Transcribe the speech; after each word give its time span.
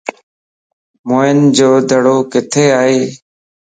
موئن 1.07 1.37
جو 1.57 1.69
دڙو 1.89 2.17
ڪٿي 2.31 2.65
ائي؟ 2.79 2.99